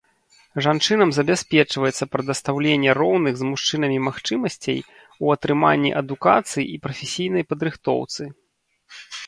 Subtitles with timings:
[0.65, 4.79] Жанчынам забяспечваецца прадастаўленне роўных з мужчынамі магчымасцей
[5.27, 8.23] у атрыманні адукацыі і прафесійнай падрыхтоўцы.